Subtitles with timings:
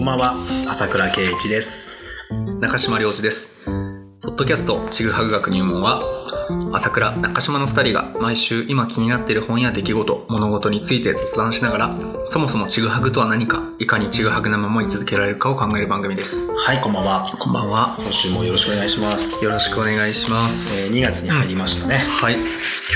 [0.00, 0.34] こんばんは、
[0.66, 2.32] 朝倉圭一です。
[2.58, 3.68] 中島良二です。
[4.22, 6.02] ポッドキャストちぐはぐ学入門は、
[6.72, 16.50] 朝倉、中島の二人が毎週今気になっている本や出来事、物事について雑談しながら、そもそもちぐはぐとは何か、いかにちぐはぐなまま居続けられるかを考える番組です。
[16.56, 17.30] はい、こんばんは。
[17.38, 17.94] こんばんは。
[17.98, 19.44] 今週もよろしくお願いします。
[19.44, 20.80] よろしくお願いします。
[20.80, 21.96] えー2月に入りましたね。
[21.96, 22.36] はい。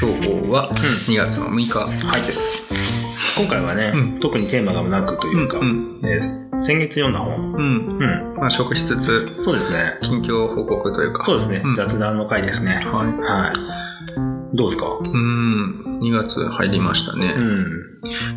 [0.00, 0.72] 今日は
[1.06, 3.36] 2月の6日です。
[3.38, 7.52] 今回はね、うん特にテーマがなくというか、うんえー先月読んだ本。
[7.52, 7.98] うん。
[7.98, 8.36] うん。
[8.36, 9.78] まあ、食しつつ、そうですね。
[10.02, 11.22] 近況報告というか。
[11.22, 12.72] そうですね、うん雑談の回ですね。
[12.86, 13.06] はい。
[13.22, 14.56] はい。
[14.56, 14.86] どうですか？
[14.86, 15.98] うん。
[16.00, 17.34] 2月入りましたね。
[17.36, 17.66] うん。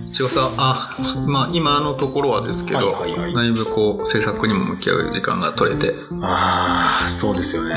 [0.07, 5.93] 一応さ、あ、まあ今のところはですけど、はいはいはいだいぶこう制作にも向き合う時間が取れて。
[6.21, 7.75] ああ、そうですよね。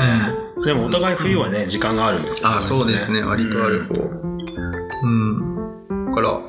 [0.65, 3.93] でもお互い冬はね、時間があるんですよ、あ、そうですね、割とある方。
[5.03, 6.05] うん。
[6.07, 6.39] だから、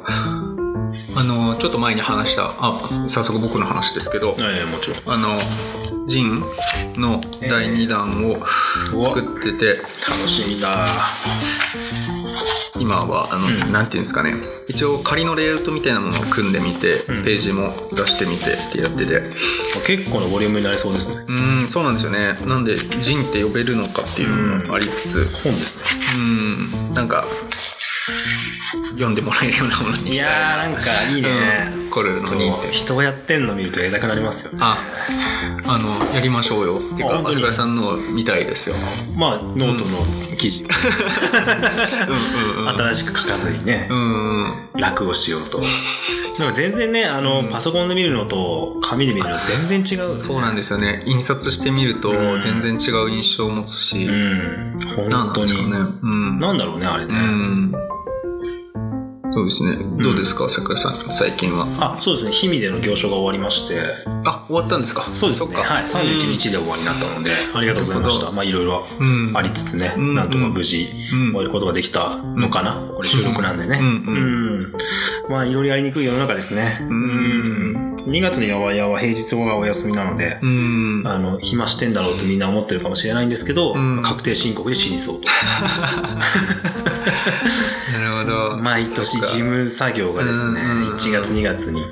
[1.17, 5.15] あの、ちょっと前に話した、あ、早速僕の話ですけど、ええもちろん。
[5.15, 5.39] あの、
[6.07, 6.41] ジン
[6.97, 9.77] の第2弾を作ってて、
[10.09, 10.87] 楽しみだ。
[12.79, 13.73] 今はあの、うん。
[13.73, 14.35] なんていうんですかね。
[14.67, 17.25] 一応仮のレイアウトみたいなものを組んでみて、うん。
[17.25, 19.23] ページも出してみてってやってて。
[19.87, 21.25] 結構なボリュームになりそうですね。
[21.29, 22.37] うんそうなんですよね。
[22.47, 25.25] なんでジンって呼べるのかっていうのもありつつ。
[25.45, 26.03] 本ですね。
[26.17, 26.95] うん。
[26.95, 27.25] なんか
[28.93, 31.29] 読んでもらえるようなものにいしたいやーなんかいいね、
[31.85, 31.91] うん。
[31.91, 32.27] これの
[32.71, 34.53] 人がやってんの見るとやりたくなりますよ。
[34.53, 34.79] ねあ
[35.67, 36.79] あのやりましょうよ。
[36.79, 38.77] っていうか朝倉さんのみたいですよ。
[39.17, 40.67] まあノートの記事、う
[42.61, 43.97] んうん新しく書かずにねう、ん。
[43.97, 45.61] うん楽をしようと。
[46.39, 50.09] でも全然ねあの、パソコンで見るのと紙で見るの全然違うよね。
[50.09, 51.03] そうなんですよね。
[51.05, 52.41] 印刷してみるとうん。
[52.41, 54.81] 全然違う印象を持つし、うん。
[54.97, 55.93] 本なん当にですかね。
[56.03, 56.41] うん。
[56.41, 57.73] なんだろうねあれね、うん。
[59.35, 59.77] そうですね。
[60.03, 61.67] どうですか、桜さん、最近は？
[61.81, 62.33] あそうですね。
[62.33, 63.77] 氷見での行書が終わりまして。
[64.25, 65.03] あ、終わったんですか？
[65.15, 65.57] そうですね。
[65.57, 68.31] はい、31日で終わりになったので、ありがとうございました。
[68.31, 69.33] まあいろいろうん。
[69.35, 70.15] ありつつね、うん。
[70.15, 71.33] なんとか無事うん。
[71.33, 73.79] 終えることができたのかな、これ収録なんでね。
[73.81, 73.87] うん。
[73.87, 74.73] うん。
[75.31, 76.79] まあ、いろいろやりにくい世の中ですね。
[76.83, 77.62] ん
[78.13, 81.03] 2月のやわやは平日がお休みなので、うん。
[81.07, 85.29] あの、暇してんだろうとみんな思ってるかもしれないんですけど、うん確定申告で死にそうと。
[87.93, 88.59] なるほど。
[88.63, 91.87] 毎年事務作業がですね、うん1月2月にこ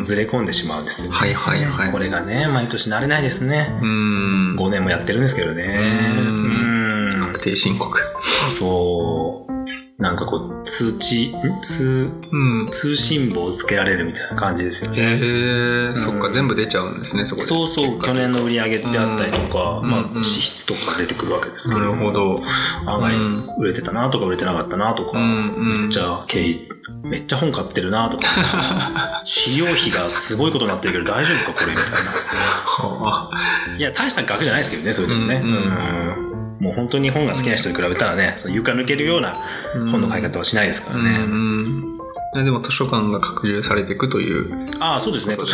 [0.00, 1.12] うずれ込んでしまうんですよ。
[1.12, 1.92] はいはいはい。
[1.92, 3.78] これがね、毎年慣れないですね。
[3.80, 4.56] うん。
[4.56, 6.14] 5年もやってるんですけどね。
[6.18, 6.60] うんうん
[7.32, 7.98] 確定申告。
[8.50, 9.29] そう。
[10.00, 12.68] なんかこう、通知、ん通、うん。
[12.70, 15.02] 通信簿をつけられるみたいな感じですよね。
[15.02, 17.46] へえ、そっか、全部出ちゃうんですね、そこで。
[17.46, 21.92] そうそう、去年の売り上げってあったりとか、まあ、うんうん支出とかが出てくるわけですけなど。
[21.92, 22.42] るほど。
[22.86, 26.58] 案外うん、売れてたなとか売れてなかったなとか、うんうんめっちゃ経費、
[27.02, 28.24] めっちゃ本買ってるなとか、
[29.26, 31.84] 資料費がすごいことになってるけど大丈夫かこれみたい
[32.80, 33.30] は
[33.68, 33.76] な。
[33.76, 35.40] いや、大した額じゃないですけどね、それでもね。
[35.44, 36.29] うんうんうん
[36.60, 39.36] もう本当に本が好きな人に比べたらね、その床抜けるような
[39.90, 41.10] 本の買い方はしないですからあね。
[41.18, 41.98] うん。
[42.32, 44.68] でも図書館が拡充されていくという。
[44.78, 45.34] ああ、そうですね。
[45.34, 45.46] そう、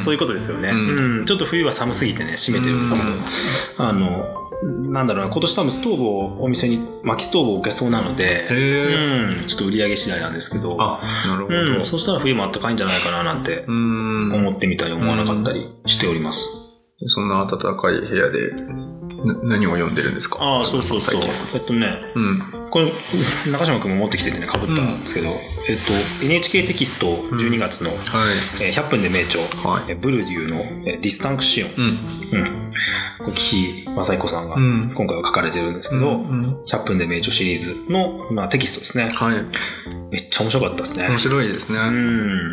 [0.00, 1.26] そういうことですよね、ううんん。
[1.26, 4.44] ちょっと冬は寒すぎてね、閉めてるんですけど、あの、
[4.90, 11.78] なんだろうな、今年多分ストーブをお店に、薪ストーブを置けそうなので、へうん、ちょっと売り上げ次第なんですけど、あ、なるほど。
[11.78, 14.32] うん、そしたら冬もあったかいんじゃないかななんてうん。
[14.32, 16.48] 思ってみたり思わなかったりしております。
[17.08, 18.83] そんな暖かい部屋で、な
[19.24, 20.38] 何を読んでるんですか？
[20.40, 21.20] ああ、そうそうそう。
[21.54, 22.38] えっとね、うん。
[22.70, 22.86] これ、
[23.50, 25.36] 中島君も持ってきててね、被ったんですけど、えっ
[26.20, 27.98] と、NHK テキスト12月の、はい。
[28.66, 31.70] えー100分で名著、はいえーブルデューのえーディスタンクシオン。
[32.32, 32.70] うん。
[33.26, 33.32] うん。
[33.34, 39.10] 岸正彦さんがうん今回は書かれてるんですけど、うん100分で名著シリーズの、まあ、テキストですね。
[39.14, 39.36] はい。
[40.10, 41.08] めっちゃ面白かったですね。
[41.08, 41.78] 面白いですね。
[41.78, 42.52] うん。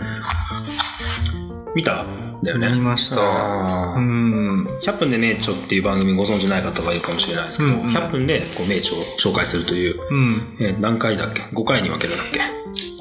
[1.75, 2.05] 見た？
[2.43, 2.71] だよね。
[2.71, 3.17] 見ました。
[3.17, 4.67] うん。
[4.81, 10.57] 100分で名著っていう番組ご存知ない方がいるかもしれないですけど、うんうん100分でこう名著を紹介するという、うん。
[10.59, 12.39] えー何回だっけ ?5 回に分けるだっけ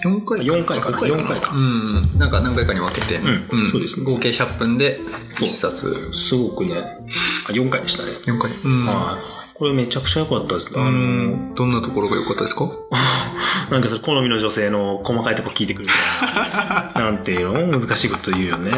[0.06, 2.18] ？4回4回かな？5 4回かうん。
[2.18, 3.16] なんか何回かに分けて。
[3.16, 5.00] うんそうです合計100分で
[5.34, 6.12] そう1冊。
[6.12, 6.74] すごくね、
[7.48, 8.10] あ、4回でしたね。
[8.26, 8.50] 4回。
[8.50, 8.86] うん。
[8.86, 9.39] はい。
[9.60, 10.82] これめちゃくちゃ良かったですね。
[10.82, 10.98] ああの、
[11.36, 12.64] の、どんなところが良かったですか？
[13.70, 17.04] なんかそれ好みの女性の細かいとこ聞いてくるみたいな。
[17.04, 18.72] なんていうの難しいこと言うよね。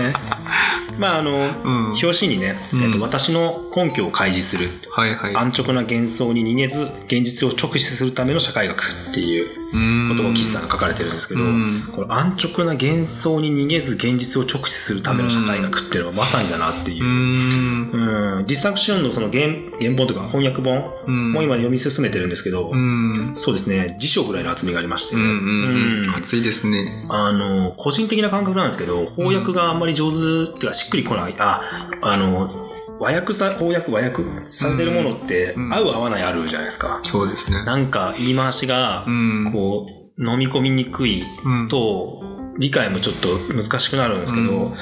[0.99, 1.31] まああの、
[1.65, 4.69] うん表紙にね、うんえっと、私の根拠を開示する。
[4.91, 5.37] はいはい。
[5.37, 17.07] 安直な幻想に逃げず、現実を直視するための社会学っていうことを岸さんが書かれてるんですけど、うんこの安直な幻想に逃げず現実を直視するための社会学っていうのはまさにだなっていうう。
[17.07, 18.39] ん。
[18.39, 19.47] うん、ディスタンクションのその原
[19.81, 23.33] 原本とか翻訳本うんも今読み進めてるんですけど、うん。
[23.35, 26.07] そうですね、辞書ぐらいの厚みがありまして、うんうんうん。
[26.07, 27.07] うん暑いですね。
[27.09, 31.63] あの、個人的な感覚なんですけど、翻訳があんまり上手っていうかしっくりこない、あ、
[32.03, 32.72] あの、
[33.03, 37.01] 和訳さ、翻訳、和訳されてるものって、うん合う合わないあるじゃないですか。
[37.03, 37.65] そうですね。
[37.65, 39.51] なんか言い回しがう、ん。
[39.53, 42.23] こう、飲み込みにくいうん、と、
[42.59, 44.75] 理解もちょっと難しくなるんですけど、うん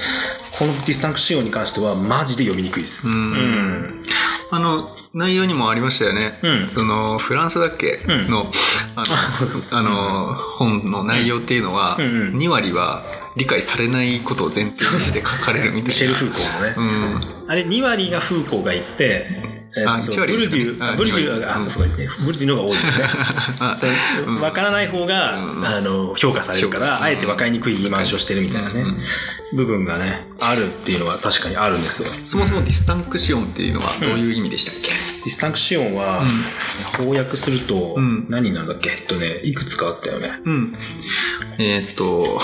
[0.58, 3.08] このディスタンク仕様に関してはマジで読みにくいです。
[3.08, 4.02] うんうん。
[4.50, 6.38] あの、内容にもありましたよね。
[6.42, 7.98] うんその、フランスだっけ？
[8.06, 8.52] うんの、
[8.96, 13.04] あの、本の内容っていうのは、うんうん2割は
[13.36, 15.86] 理解されないことを前提にして書かれるみたいな。
[15.88, 16.74] ミシェル・フーコーのね。
[17.44, 17.50] うん。
[17.50, 19.26] あれ、2割がフーコーが言って、
[19.76, 22.08] えあっと1割ですねブルデュブルデュ2割ー、あ、うんそうですね。
[22.24, 24.40] ブルデューの方が多いよね。
[24.42, 28.84] わからない方が、うんあの、評価されるから、あえて分かりにくい言い回しをしてるみたいなね、
[29.54, 32.08] 部分がね、あるっていうのは確かにあるんですよ。
[32.26, 36.24] そもそもディスタンクシオンっていうのはどういう意味でしたっけ、ディスタンクシオンは、
[36.96, 40.30] 翻訳するとうん、何なんだっけ、えっとね、いくつかあったよね。
[40.44, 40.74] うん。
[41.58, 42.40] えーっと、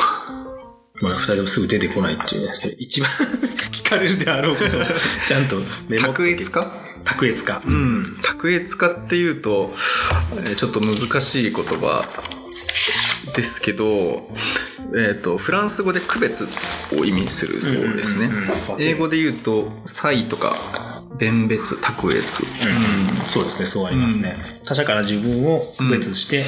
[1.03, 3.11] まあ、二人ともすぐ出てこないっていうね、それ一番
[3.73, 4.83] 聞かれるであろうことを、
[5.29, 6.09] ちゃんとメモ。
[6.09, 6.73] 卓越化
[7.05, 7.63] 卓越化。
[7.65, 8.17] うん。
[8.23, 9.73] 卓越化っていうと、
[10.45, 12.09] えーちょっと難しい言葉
[13.35, 14.29] ですけど、
[14.97, 16.49] えっ、と、フランス語で区別
[16.99, 18.83] を意味するそうですねうんうんうん。
[18.83, 20.57] 英語で言うと、差異とか、
[21.19, 22.23] 弁別、卓越。
[23.27, 24.35] そうですね、そうありますね。
[24.65, 26.45] 他者から自分を区別して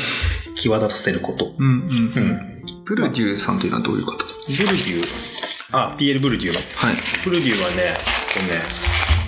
[0.55, 1.53] 際立たせること。
[1.59, 2.58] うんうんうん。
[2.89, 4.13] ブルデューさんというのはどういう方？
[4.17, 5.05] ブルデュー、
[5.73, 6.59] あ、ピエール・ブルデューの。
[6.59, 6.97] はい。
[7.23, 7.83] ブルデューはね、
[8.33, 8.63] こうね、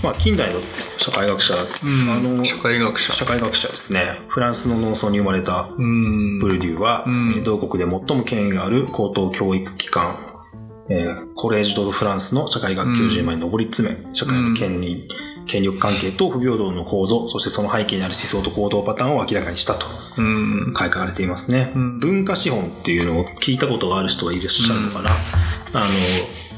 [0.03, 0.61] まあ、近代の
[0.97, 3.13] 社会学者、あの、社会学者。
[3.13, 4.19] 社会学者ですね。
[4.29, 6.39] フランスの農村に生まれたうん。
[6.39, 10.17] ブルデューは、ー同国で最も権威がある高等教育機関、
[10.89, 15.07] えーコレージュ・ド・フランスの社会学教授まで上り詰め、社会の権利、
[15.51, 19.87] 権力関係と不平等の構造、そしてその背景にある思想と行動パターンを明らかにしたと
[20.17, 20.75] うん。
[20.79, 21.73] 書かれていますね。
[21.75, 25.11] うん文化資本っていうのを聞いたことがある人がいらっしゃるのかな。
[25.11, 25.15] あ
[25.81, 25.87] の、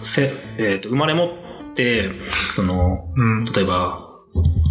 [0.02, 2.10] せ、えっ、と、生まれ持って、
[2.50, 3.44] その、うん。
[3.46, 4.10] 例えば、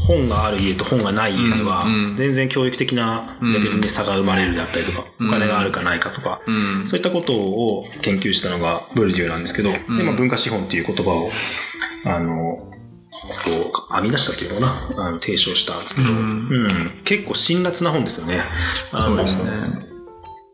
[0.01, 6.87] 本がある家と本がない家ではうんうん、全然教育的なレベルに差が生まれるであったりとか、うんお金があるかないかとか、うん。
[6.87, 11.29] そういったことを研究したのがブルデューなんですけど、で、まあ文化資本っていう言葉を、
[12.05, 12.71] あの、
[13.11, 16.67] こう、編み出したというのかな、あの、提唱したんですけど、ううん。
[16.67, 18.39] ん、結構辛辣な本ですよね。
[18.91, 19.51] そうですね。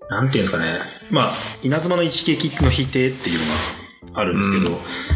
[0.09, 0.65] なんていうんですかね。
[1.11, 1.33] まあ、
[1.63, 3.39] 稲妻の一撃の否定っていう
[4.05, 4.75] のがあるんですけど、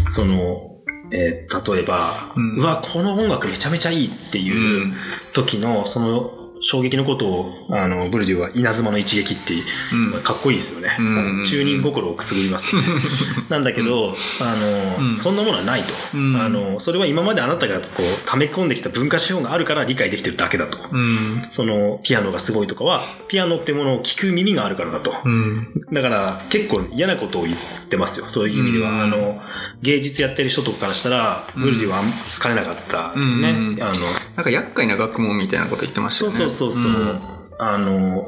[0.09, 0.67] その、
[1.13, 4.95] えー例えば、ううんわ、この音楽めちゃめちゃいいっていううん。
[5.33, 9.53] 時の、その、衝撃のことを、あの、ブルデューは稲妻の一撃って、
[9.93, 10.95] うんかっこいいですよね。
[10.99, 12.87] うん中人心をくすぐりますよね、
[13.49, 14.55] なんだけど、あ
[14.99, 16.79] の、うんそんなものはないと、うんあの。
[16.79, 20.77] それは今まであなたがこう、溜め込んできた文化資本があるから理解できてるだけだと。
[20.91, 21.47] うん。
[21.51, 25.15] その、ピアノがすごいとかは、ピアノってものを聞く耳があるからだと。
[25.25, 25.67] うん。
[25.91, 27.57] だから、結構嫌なことを言っ
[27.89, 28.25] てますよ。
[28.27, 28.91] そういう意味では。
[28.91, 29.41] うんあの、
[29.81, 33.49] 芸術やってる人とかからしたら、ブルディは好かれなかったね。
[33.49, 33.99] うんあの、
[34.35, 36.37] なんか厄介な学問みたいなこと言ってましたよね。
[36.37, 36.69] そうそうそう。
[36.69, 37.19] ん
[37.59, 38.25] あの、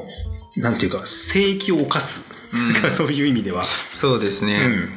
[0.56, 2.32] なんていうか、正義を犯す。
[2.84, 3.64] うんそういう意味では。
[3.90, 4.60] そうですね。
[4.64, 4.88] うん。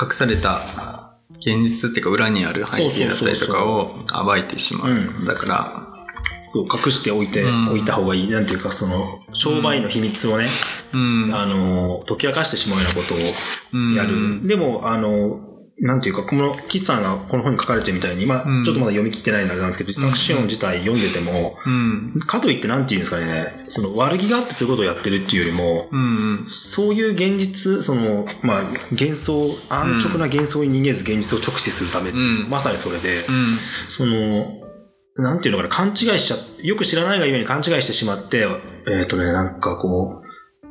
[0.00, 4.90] 隠された現実っていうか裏にある背景だったりとかを暴いてしまう。
[4.90, 5.94] うんだから、
[6.54, 8.30] 隠しておいて、うんおいた方がいい。
[8.30, 8.94] なんていうか、その、
[9.32, 10.46] 商売の秘密をね、
[10.92, 11.34] うん。
[11.34, 13.18] あの、解き明かしてしまうようなことを
[13.72, 14.46] うんやる。
[14.46, 22.20] でも、あの、なんていうか、この、岸さんがこの本に書かれてるみたいに、まあ、うんちょっとまだ読み切ってないのあれなんですけど、ディスタクション自体読んでても、うん。
[22.26, 26.44] かといってなんていうんですかね、その悪気があってそういうことをやってるっていうよりも、うん。
[26.46, 28.62] そういう現実、その、まあ、
[28.92, 33.56] 幻想、安直な幻想に逃げず現実を直視するため、んまさにそれで、うん。
[33.88, 34.64] その、
[35.16, 38.46] なんていうのかな、勘違いしちゃ、よく知らないがゆえに勘違いしてしまって、
[38.86, 40.23] えっ、とね、なんかこう、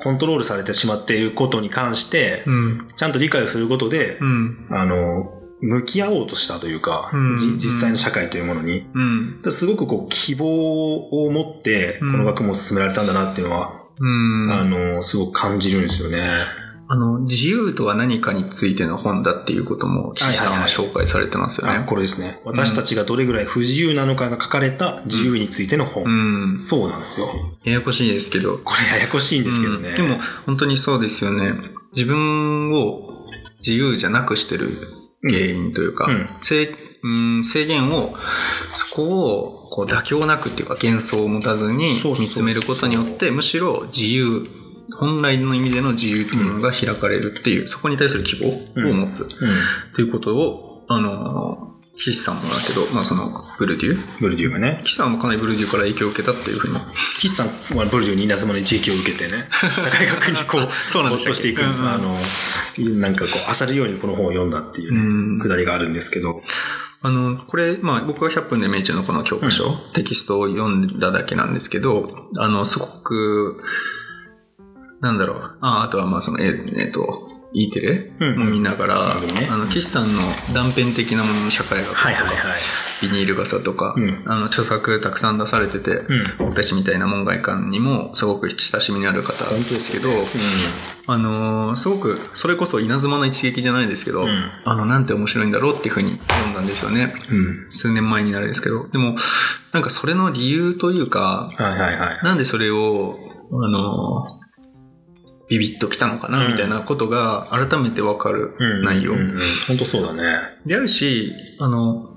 [0.03, 2.85] コントロールされてしまっていることに関して、うん。
[2.85, 4.67] ちゃんと理解をすることで、うん。
[4.69, 8.89] あの、向き合おうとしたというか、うんじ実際の社会というものに。
[8.93, 9.01] う
[9.47, 9.51] ん。
[9.51, 14.51] すごくこう、希望を持って、こうんの学問を進められたんだなっていうのは、うん。
[14.51, 16.19] あの、すごく感じるんですよね。
[16.93, 21.85] あの、自由とは何かについての本だっていうことも、岸さんは紹介されてますよあね。
[21.89, 22.39] これですね。
[22.45, 26.03] 私たちがどれぐらい不自由なのかが書かれた自由についての本。
[26.03, 26.59] うん。
[26.59, 27.25] そうなんですよ。
[27.63, 28.59] ややこしいですけど。
[28.63, 29.89] これややこしいんですけどね。
[29.89, 31.53] うんでも、本当にそうですよね。
[31.93, 33.25] 自分を
[33.65, 34.69] 自由じゃなくしてる
[35.23, 38.15] 原因というか、うん正うん、制限を、
[38.75, 44.47] そこを、こう、妥協なくっていうか、幻想を持たずに見つめることによって、むしろ自由、
[44.91, 49.23] 本来の意味での自由っていうのが開かれるっていう、そこに対する希望を持つ。
[49.23, 49.27] うん。
[49.29, 54.19] っていうことを、あの、岸さんもだけど、まあその、ブルデュー？
[54.19, 54.81] ブルデューがね。
[54.83, 56.79] 岸さんもかなりブルデューから影響を受けたっていうふうに。
[57.19, 59.47] 岸さんはブルデューに稲妻の一撃を受けてね、
[59.77, 61.81] 社会学にこう、そうなんでしたっけ没頭していくんです。
[61.81, 62.15] うんうんあの、
[62.99, 66.41] なんかこう、漁るようにこの本を読んだっていううんね、くだりがあるんですけど、
[67.03, 73.61] あの、これ、まあ僕は100分で命中のこの教科書、テキストを読んだだけなんですけど、あの、すごく、
[75.03, 75.57] なんだろう。
[75.59, 76.45] あ、あとはまあその、え
[76.77, 78.11] えっと、E テレ？
[78.19, 80.21] うんも見ながら、あの、岸さんの
[80.53, 82.35] 断片的なものの社会学とか、はいはいはい。
[83.03, 85.91] ビニール傘とか、うんあの、著作たくさん出されてて、
[86.39, 86.47] うん。
[86.47, 90.15] 私みたいな門外観にもすごく親しみのある方ですけど、うん。
[91.05, 94.29] あのーすごく、それこそ稲妻の一撃じゃないですけど、ん
[94.63, 97.13] あの、なんて面白いんだろうっていうふうに読んだんですよね。
[97.29, 97.71] うん。
[97.71, 98.87] 数年前になるんですけど。
[98.87, 99.17] でも、
[99.73, 102.23] なんかそれの理由というか、はいはいはい。
[102.23, 103.19] なんでそれを、
[103.51, 104.42] あのー
[105.59, 109.15] ビビッときたのかな、うんみたいなことが改めてわかる内容。
[109.67, 110.23] 本当そうだね。
[110.65, 112.09] であるし、あの、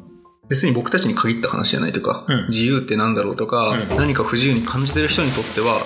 [0.48, 5.78] 別に僕たちに限った話じゃないとか、うん自由ってなんだろうとか、うん何か不自由に感じてる人にとっては、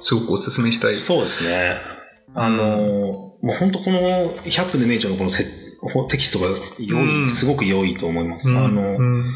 [0.00, 0.96] すごくお勧めしたい。
[0.96, 1.76] そうですね。
[2.34, 4.00] あの、もう本当この
[4.44, 5.44] 100分で名著のこのせ
[6.08, 6.46] テキストが
[6.78, 8.50] 良い、うんすごく良いと思います。
[8.56, 9.34] あの、うん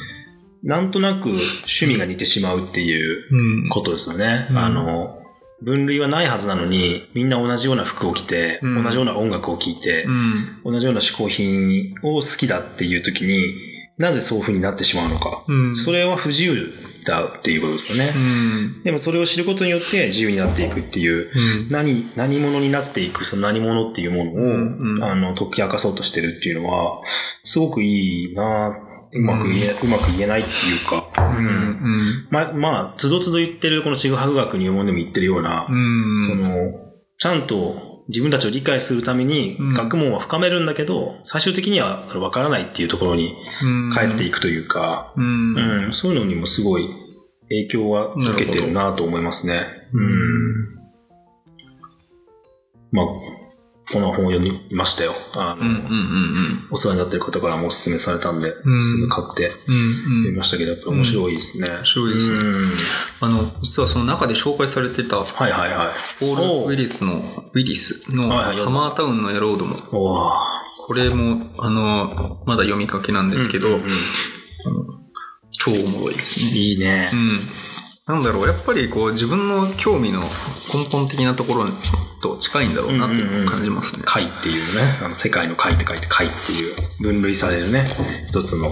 [0.63, 4.47] なんとなく趣味が似てしまうっていううんことですよね。
[4.51, 5.20] うんあの、
[5.63, 8.83] 分類はないはずなのに、みんな同じような服を着て、うん。
[8.83, 10.61] 同じような音楽を聴いてう、ん。
[10.65, 13.55] 同じような嗜好品を好きだっていう時に、
[13.99, 15.45] なぜそういう風になってしまうのか。
[15.47, 15.77] うん。
[15.77, 16.73] それは不自由
[17.05, 18.11] だっていうことですよね。
[18.17, 18.83] うん。
[18.83, 21.71] でもそれを知ることによって自由になっていくっていう、うん。
[21.71, 27.03] 何、何者になっていく、その何者っていうものを、あの、解き明かそうとしてるっていうのは、
[27.45, 28.75] すごくいいな
[29.13, 31.10] うまく言え、うまく言えないっていうか、
[31.41, 31.47] うん。
[31.49, 32.27] うん。
[32.31, 36.19] ま、まあ、つどつど言ってるこのちぐはぐ学入門でも言ってるような、うん。
[36.27, 39.75] その、ちゃんと自分たちを理解するためにうん。
[39.75, 43.35] 学問は深めるんだけど、最終的にはわからないっていうところに
[43.95, 45.85] 帰っていくというか、うん。
[45.87, 46.89] うん、そういうのにもすごい
[47.49, 49.61] 影響は受けてるなと思いますね。
[49.93, 50.81] うん。
[52.93, 53.07] まあ、
[53.93, 55.13] この本を読みましたよ。
[55.37, 61.69] あの、うんうんうんお世話になってる方からもお勧めされたんで、んすぐ買ってうん読みましたけど、やっぱり面白いですね。
[61.69, 62.39] 面白いですね
[63.21, 65.87] あの、実はその中で紹介されてた、はいはいはい。
[66.21, 69.77] ポール・ウィリスの、ウィリスのハマータウンの野郎ども。
[69.93, 70.31] おー
[70.87, 73.81] これも、あの、まだ読みかけなんですけど、うんうん
[75.63, 76.51] 超おもろいですね。
[76.53, 77.17] いいねう。
[77.17, 77.39] ん。
[78.15, 80.27] なんだろう、やっぱりこう自分の興味の根
[80.91, 81.67] 本的なところ
[82.21, 84.03] と近いんだろうなっていうのを感じますね。
[84.05, 87.85] 解っていうね、あの世界の解って書いて解っていう分類されるね、
[88.27, 88.71] 一つの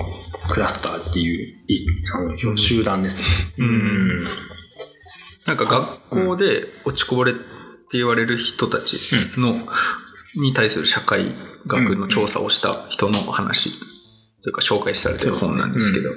[0.49, 3.23] クラスターっていういあの集団です
[3.61, 3.75] よね。
[3.75, 4.19] うん。
[5.47, 8.99] なんか学校で落ちこぼれって言われる人たち
[9.39, 9.55] の、
[10.37, 11.25] に対する社会
[11.67, 13.73] 学の調査をした人の話
[14.43, 16.11] というか紹介されてる本なんですけど、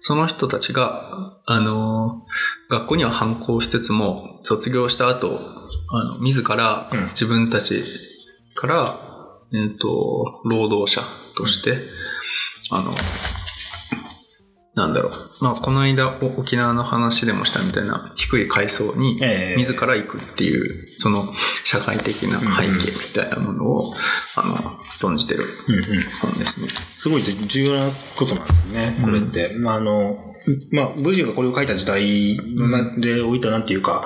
[0.00, 5.38] その人たちが、あのー、学校には反抗しつつも、卒業した後、
[5.90, 7.08] あの、自らうん。
[7.08, 7.82] 自分たち
[8.54, 9.00] から、
[9.52, 11.02] えっ、と、労働者
[11.36, 11.78] として、
[12.70, 12.92] あの、
[14.76, 15.12] なんだろう。
[15.40, 21.24] まあ、この間、お沖縄の話でもしたみたいな、低い階層に、ええ自ら行くっていう、その、
[21.64, 23.80] 社会的な背景みたいなものを、
[24.36, 24.54] あの、
[25.00, 25.82] 論じてるうんうん。
[26.20, 26.68] 本ですね。
[26.94, 29.56] すごい重要なことなんですよね、これって。
[29.58, 30.18] まあ、あの、
[30.70, 32.36] まあ、ブリューがこれを書いた時代
[33.00, 34.04] で置いたなんていうか、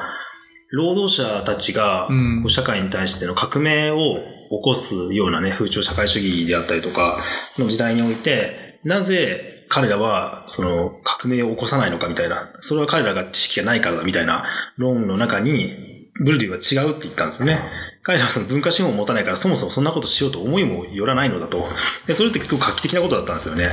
[0.70, 2.08] 労働者たちが
[2.46, 7.18] 社会に対しての革命を起こすようなね、風潮社会主義であったりとか
[7.58, 14.44] の時代において、なぜ彼らはその革命を起こさないのかみたいな、それは彼らが知識がないからだみたいな
[14.76, 17.62] 論の中に、ブルデューは違うって言ったんですよね。
[18.02, 21.68] 彼らはその文化資本を持たないからそもそもそんなことしようと思いもよらないのだと。
[22.06, 23.68] で、それって結構画期的なことだったんですよね。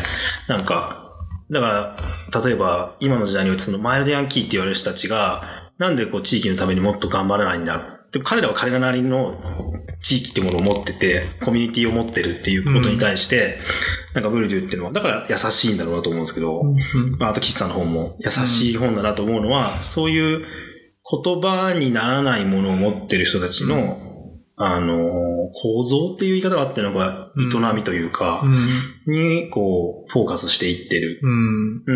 [0.47, 1.15] なんか、
[1.49, 1.97] だか
[2.31, 5.43] ら、例えば、今の時代においてそのマイルドヤンキーって言われる人たちが、
[5.77, 8.01] なんでこう地域のためにもっと頑張らないんだ？
[8.11, 9.41] でも彼らは彼らなりの
[10.01, 13.59] 地域ってものを持ってて、コミュニティを持ってるっていうことに対して、
[14.17, 16.63] なんかブルデューっていうのは、だから優しいんだろうなと思うんですけど、
[17.19, 20.43] まあ、あと岸さんの本も優しい本だなと思うのは、そういう
[21.23, 23.99] 言葉にならないものを持ってる人たちの、
[24.55, 29.13] あの、構造っていう言い方があってるのが、うん営みというか、うん。
[29.13, 31.19] に、こう、フォーカスしていってる。
[31.21, 31.83] うん。
[31.85, 31.93] う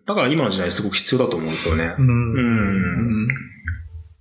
[0.00, 0.04] ん。
[0.04, 1.94] だから今の時代すごく必要だと思うんですよね。
[1.96, 2.32] うん。
[2.32, 3.28] うん。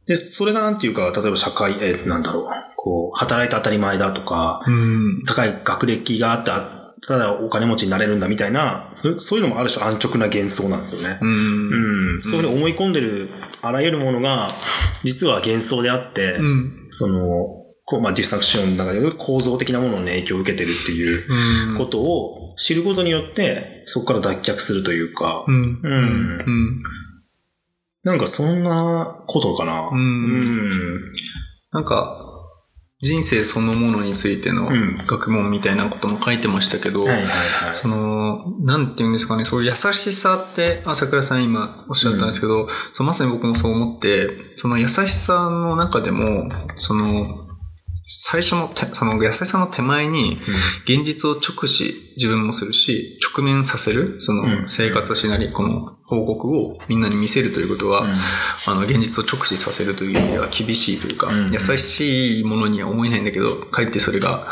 [0.05, 2.45] で、それがなんていうか、例えば社会、えーなんだろう、
[2.75, 5.23] こう、働いて当たり前だとか、うん。
[5.25, 11.17] 高い学歴があったただお金持ちになれるんだみたいな、そういうのもある種安直な幻想なんですよね。
[11.21, 12.17] うん。
[12.17, 12.23] うん。
[12.23, 13.29] そういうふうに思い込んでる
[13.61, 14.49] あらゆるものが、
[15.03, 16.85] 実は幻想であって、うん。
[16.89, 17.47] その、
[17.85, 21.25] こうまあ、ディスタクションの中で構造的なものの影響を受けてるっていう
[21.71, 21.77] うん。
[21.77, 25.55] ことを知ることによって、そこから脱却するというか、うん。
[25.55, 26.83] うんうん。
[28.03, 29.89] なんかそんなことかな。
[29.91, 31.13] うんうん。
[31.71, 32.30] なんか、
[33.01, 37.75] 人生そのものについてのうん学問みたいなことも書いてましたけど、はいはいはい。
[37.75, 47.50] その、なんて言うんですかね、そういう優しさって、朝倉さん今おっしゃったんですけど、そうまさに僕もそう思って、その優しさの中でも、その、
[48.13, 50.41] 最初の手、その優しさの手前に、
[50.83, 54.61] 現実を直視自分もするし、直面させる、そうん。
[54.63, 58.11] の生活しなり、この報告をみんなに見せるということは、うん。
[58.11, 61.53] あの、現実を直視させるという意味では厳しいというか、うん。
[61.53, 64.45] 優しいものには思えないんだけど、かえってそれが、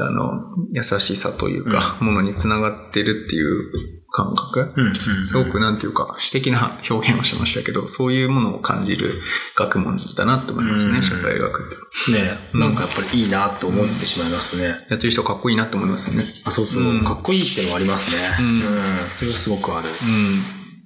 [0.00, 0.40] あの、
[0.72, 3.72] 優しさというか、ものにつながってるっていう
[4.10, 4.72] 感覚？
[4.76, 4.86] うん。
[4.86, 4.94] うん。
[4.94, 9.12] すごくなんていうか、詩的な表現をしましたけど、 そういうものを感じる
[9.56, 12.12] 学問だなと思いますね、うん社会学って。
[12.12, 14.64] ねなんかやっぱりいいなと思ってしまいますね。
[14.90, 16.24] やってる人かっこいいなと思いますよね。
[16.44, 18.16] あ、そうそう、うんかっこいいっていうのもありますね。
[18.40, 18.62] うんうん。
[19.08, 19.88] それはすごくある。
[19.88, 19.92] う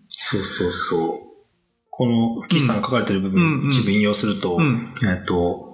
[0.09, 1.31] そうそうそう。
[1.91, 5.70] この、岸さんが書かれてる部分、うんうん一部引用すると、うんえっと、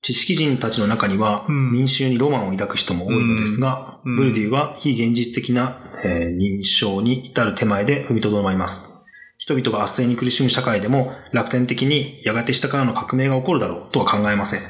[0.00, 9.06] 知識人たちの中には、うん民衆にロマンを抱く人も多いのですが、うんブルデューは非現実的な、えー認証に至る手前で踏みとどまります。
[9.38, 14.60] 人々が圧政に苦しむ社会でも楽天的にやがて下からの革命が起こるだろうとは考えません。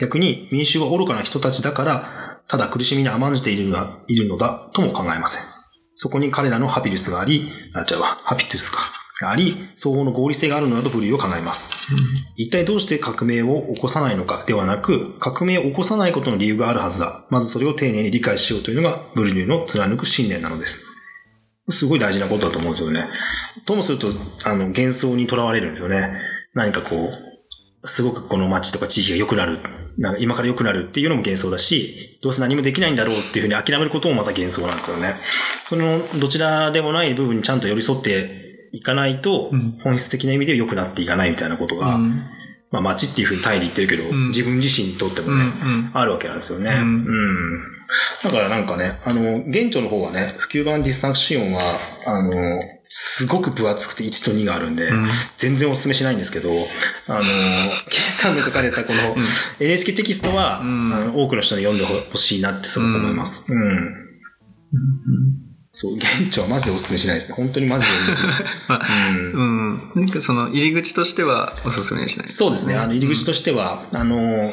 [0.00, 5.42] 逆に民衆は愚かな人たちだから、ただ苦しみに甘んじているのだいるのだとも考えません。
[5.96, 8.97] そこに彼らのハピルスがあり、あ、違うわ、ハピトゥスか。
[9.20, 11.72] があり、相応の合理性があるのだとブルーを考えます。
[12.36, 17.26] 一体どうして革命を起こさないのかではなく、革命を起こさないことの理由があるはずだ。
[17.30, 20.94] まずそれを丁寧に理解しようというのがブルーの貫く信念なのです。
[21.70, 23.08] すごい大事なことだと思うんですよね。
[23.66, 24.08] ともすると、
[24.44, 26.12] あの、幻想にとらわれるんですよね。
[26.54, 29.58] 何かこう、すごくこの街とか地域が良くなる。
[29.98, 35.12] なんか今から良くなるっていうのも幻想だし、どうせ何もできないんだろうっていうふうに諦めることもまた幻想なんですよね。
[35.66, 42.22] その、どちらでもない部分にちゃんと寄り添っていかないとうん、本質的な意味で良くなっていかないみたいなことが、ん。
[42.70, 45.70] まあ街っていうふうにタイで言ってるけど、ん自分自身にとってもね、うん。
[45.70, 45.90] うん。
[45.94, 46.70] あるわけなんですよね。
[46.70, 47.04] ううん
[47.56, 47.62] ん。
[48.22, 51.60] だからなんかね、あの、原著の方はね、普及版ディスタンクシオンは、
[52.04, 55.06] あの、すごく分厚くて1と2があるんで、ん
[55.38, 57.20] 全然お勧めしないんですけど、あの、
[57.88, 59.16] 岸さんの書かれたこの
[59.60, 63.52] NHK テキストは、んあの多くの人に読んでほしいなってすごく思います。
[63.52, 64.08] うん。
[65.80, 67.36] そう、原著はマジでお勧めしないですね。
[67.36, 67.90] 本当にマジで
[68.68, 68.86] まあ。
[69.10, 69.32] うん
[69.94, 70.02] うん。
[70.02, 72.28] なんかその入り口としてはおすすめしない。
[72.28, 72.74] そうですね。
[72.74, 74.52] あの、入り口としては、あの、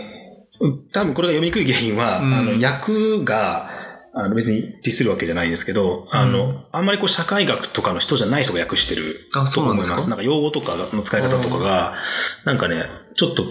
[0.93, 3.69] 多分これが読みにくい原因は、うんあの、訳が、
[4.17, 9.95] あの別にディスるわけじゃないんですけど、あの、あんまりこう社会学とかの人じゃない人が訳してるあとそうなんですか？
[9.95, 10.09] 思います。
[10.09, 11.95] なんか用語とかの使い方とかが、
[12.45, 12.85] なんかね、
[13.15, 13.43] ちょっと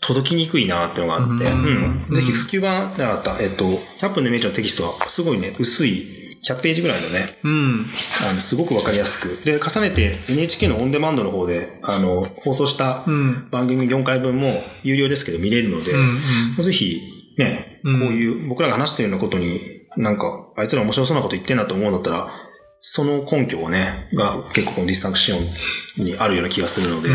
[0.00, 2.14] 届きにくいなっていうのがあって、ううんん。
[2.14, 3.64] ぜひ普及版じゃなかった、えっと、
[4.00, 6.06] 100分のイメージのテキストはすごいね、薄い
[6.44, 7.86] 100ページぐらいのね、うん。
[8.28, 9.44] あの、すごくわかりやすく。
[9.44, 13.48] で、重ねて NHK のオンデマンドの方で、あの、放送したうん。
[13.50, 14.48] 番組4回分も
[14.82, 16.64] 有料ですけど見れるので、うん。
[16.64, 17.00] ぜひ、
[17.38, 19.60] ね、うんこういう僕らが話してるようなことに、
[19.96, 22.28] なんか、あいつら面白そうなこと言ってんなと思うんだったら、
[22.80, 27.12] その根拠をね、が結構このディスタンクシオンにあるような気がするので、う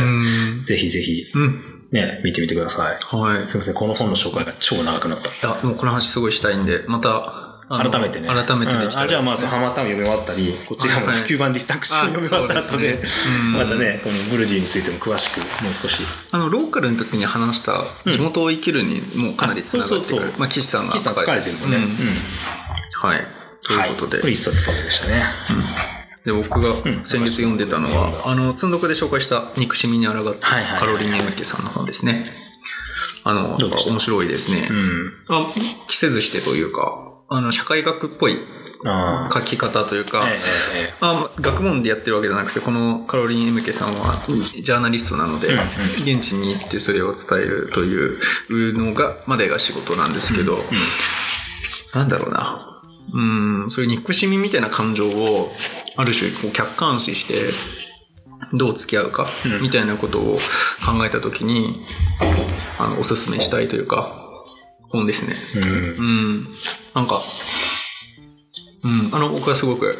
[0.62, 0.64] ん。
[0.64, 1.62] ぜひぜひ、うん。
[1.92, 2.98] ね、見てみてください。
[3.02, 3.42] はい。
[3.42, 5.28] すいません、この本の紹介が超長くなった。
[5.30, 7.37] いや、もうこの話すごいしたいんで、また、
[7.70, 8.28] 改めてね。
[8.28, 8.98] 改めてできたら、うん。
[9.00, 13.00] あ、じゃあまあ、ハマったの読み終わったり、こっちがもうはい普及版ディスタンクシオン読み終わった後で、
[13.54, 16.02] またね、このブルジーについても詳しく、もう少し。
[16.32, 20.34] あの、ローカルの時に話した、地元を生きるにもかなりつながってくる。
[20.38, 21.78] まあ、岸さんが書かれてるもんね。
[21.78, 21.84] うん。
[21.84, 21.90] うん。
[23.10, 23.28] はい。
[23.64, 25.24] ということで、はい、これ一冊そうでしたね。
[26.24, 26.74] で、僕が
[27.06, 32.26] 先月読んでたのは、あの、積んどくで紹介した憎しみに抗うはいはいカロリー・ネムケさんの本ですね。
[33.24, 34.68] あの、面白いですね。
[35.30, 35.46] あ、
[35.88, 38.38] 着せずしてというか、あの、社会学っぽい
[39.34, 40.30] 書き方というか、あ。
[40.30, 40.38] えええ
[40.90, 40.94] え。
[41.02, 45.58] あ学問でやってるわけじゃなくて、このカロリン・エムケさんはジャーナリストなので、うん
[46.04, 50.58] 現地に行ってそれを伝えるというのが、までが仕事なんですけど、
[51.96, 52.82] なんだろうな。
[53.14, 53.22] う
[53.68, 55.54] ん、そういう憎しみみたいな感情を、
[55.96, 57.52] ある種こう客観視して、
[58.54, 59.28] どう付き合うか、
[59.62, 60.38] みたいなことを
[60.86, 61.86] 考えたときに、
[62.80, 64.27] あの、おすすめしたいというか、
[64.90, 65.36] 本ですね。
[66.00, 66.06] うん。
[66.06, 66.44] うん。
[66.96, 67.20] なんか、
[68.84, 69.98] うん、あの、僕はすごく、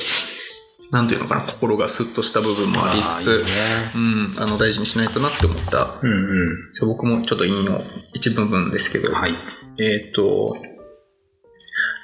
[0.92, 3.52] なんていうのかな、心がスッとした部分もありつつ、いいね
[3.96, 3.98] う
[4.40, 5.88] ん、あの、大事にしないとなって思った。
[6.02, 6.70] うんうん。
[6.74, 7.82] そう僕もちょっと引用、
[8.14, 9.34] 一部分ですけど、はい。
[9.80, 10.56] えっ、と、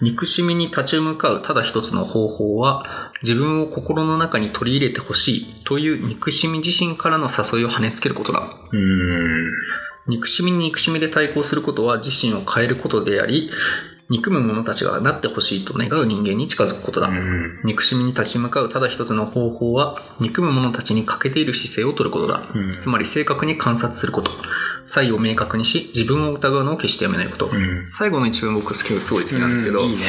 [0.01, 8.41] 憎しみに立ち向かうただ一つの方法は、自分を心の中に取り入れてほしいという憎しみ自身からの誘いを跳ねつけることだ。
[8.41, 9.51] うーん。
[10.07, 13.49] 憎しみに憎しみで対抗することは自身を変えることであり、
[14.09, 17.07] 憎む者たちがなってほしいと願う人間に近づくことだ。
[17.07, 17.61] うん。
[17.63, 22.43] 憎しみに立ち向かうただ一つの方法は、憎む者たちに欠けている姿勢を取ることだ。
[22.53, 24.31] うんつまり正確に観察すること。
[24.85, 27.47] 差異を明確にし、自分を疑うのを決してやめないこと。
[27.47, 30.03] うん最後の一文僕すごい好きなんですけど、いいね。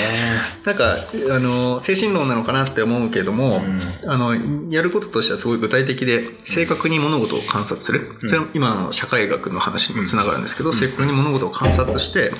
[0.64, 0.96] なんか、
[1.30, 3.62] あの、精神論なのかなって思うけども、
[4.06, 4.34] うあの、
[4.70, 8.00] やることとしてはすごい具体的で、正確に物事を観察する。
[8.20, 12.32] それは今の社会学の話にもつながるんですけど、正確に物事を観察して、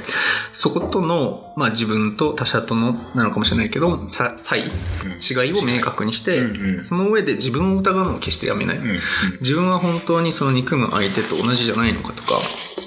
[0.53, 8.79] そことの、まあ自分と他者との、なのかもしれないけど、さ差異、違いを明確にして、うんうんその上で自分を疑うのを決してやめない。
[8.79, 9.01] うん。
[9.41, 12.39] 自分は本当にその憎む相手と同じじゃないのかとか、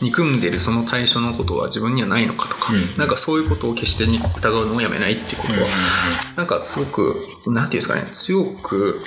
[0.01, 5.59] 憎んでるその対象のことは自分にはないのかとか、うんなんかそういうことを決してに疑うのをやめないっていうことは、
[6.35, 7.15] なんかすごく、
[7.47, 9.01] なんていうんですかね、強く、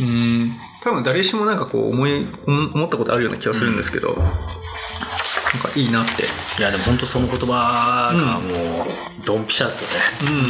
[0.00, 6.24] うーん、多分誰しもなんかこう思い、思ったことあるような気がするんですけど、なんかいいなって。
[6.58, 8.86] いや、でも本当その言葉がもう、
[9.24, 9.84] ドンピシャっす
[10.24, 10.32] よね。
[10.32, 10.44] う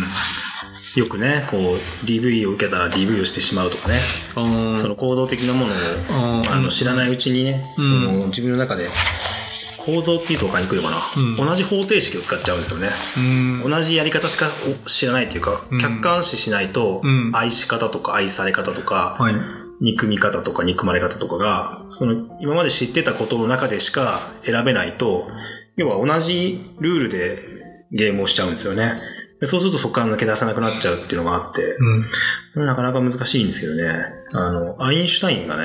[0.00, 0.04] ん。
[0.98, 3.98] よくね、こう、DV を受けたら DV をしてしまうとかね、
[4.36, 4.78] うん。
[4.78, 6.50] その構造的なものをうん。
[6.50, 7.84] あの知らないうちにね、うん。
[7.84, 7.90] そ
[8.22, 8.88] の自分の中で
[9.84, 11.48] 構造っていうと分かりにくいのかな、うん。
[11.48, 12.88] 同じ方程式を使っちゃうんですよね。
[13.62, 13.70] うん。
[13.70, 14.46] 同じやり方しか
[14.86, 15.78] 知らないというか、うん。
[15.78, 19.34] 客観視しないとうん、愛し方とか愛され方とか、はい。
[19.80, 25.28] 憎み方とか憎まれ方とかが、その今まで知ってたことの中でしか選べないと、
[25.76, 27.38] 要は同じルールで
[27.90, 28.92] ゲームをしちゃうんですよね。
[29.40, 31.76] でそうするとそこから抜け出せなくなっちゃうっていうのがあって、
[32.56, 32.66] うん。
[32.66, 33.92] なかなか難しいんですけどね。
[34.32, 35.64] あの、アインシュタインがね、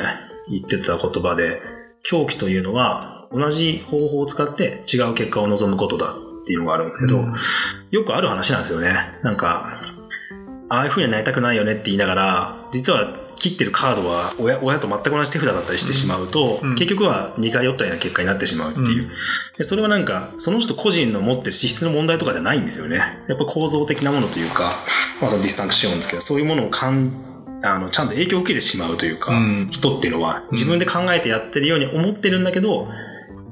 [0.50, 1.60] 言ってた言葉で、
[2.04, 7.36] 狂気というのは同じ方法を使って違う結果を望むことだっていうのがあるんですけど、うん
[7.92, 8.94] よくある話なんですよね。
[9.24, 9.82] なんか、
[10.70, 19.04] ああいう風にはなりたくないよねって言いながら、実は切ってるカードは親親と全く同じ手札だったりしてしまうと、うん結局は似通ったような結果になってしまうっていう。
[19.04, 19.10] うん
[19.58, 22.98] でそれはなんか、その人個人の持ってる資質の問題とかじゃないんですよね。
[23.30, 24.64] やっぱ構造的なものというか、
[25.22, 27.12] まあそのディスタンクションですけど、そういうものをかん
[27.64, 32.90] あのちゃんと影響を受けてしまうというか、うん人っていうのは自分で考えてやってるように思ってるんだけど、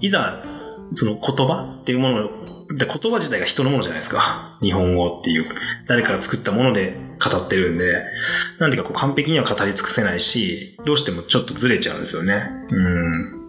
[0.02, 0.44] いざ、
[0.92, 2.43] その言葉っていうものを、で
[2.78, 4.58] 言葉自体が人のものじゃないですか。
[4.62, 5.46] 日本語っていう。
[5.88, 8.06] 誰かが作ったもので語ってるんで、
[8.60, 12.42] なんていうかこう完璧には語り尽くせないし、どうしてもちょっとずれちゃうんですよね。
[12.72, 13.44] うん。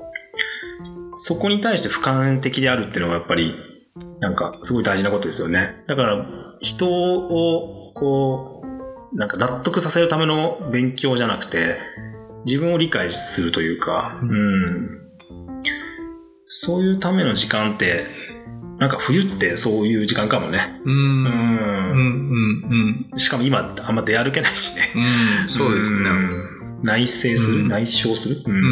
[1.17, 3.55] そこに対して俯瞰的であるっていうのがやっぱり、
[4.21, 5.85] なんかすごい大事なことですよね。
[5.87, 6.27] だから、
[6.61, 8.63] 人を、こ
[9.13, 11.77] う、なんか納得させるための勉強じゃなくて、
[12.47, 15.05] 自分を理解するというか、うん。
[16.47, 18.07] そういうための時間って、
[18.79, 20.81] なんか冬ってそういう時間かもね。
[20.85, 20.91] う。
[20.91, 21.33] うんうん。
[21.93, 23.07] ん。
[23.13, 23.19] うん。
[23.19, 24.83] しかも今あんま出歩けないしね。
[25.43, 25.49] うん。
[25.49, 26.11] そうですね。
[26.11, 28.63] ん内省する、うん内省する、うんうん。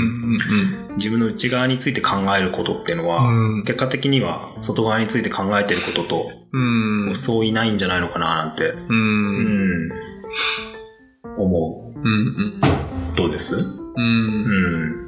[0.90, 0.96] うん。
[0.96, 7.14] 自分の内側について考えることっていうのは、うん結果的には外側について考えてることとうん。
[7.14, 8.76] 相違ないんじゃないのかななんて、う。
[8.88, 9.92] うんん、
[11.38, 12.26] 思うん。
[13.14, 13.16] う。
[13.16, 13.54] どうです？
[13.56, 13.60] う。
[13.96, 15.06] うんん。